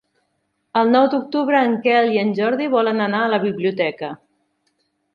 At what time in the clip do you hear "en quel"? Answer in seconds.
1.67-2.11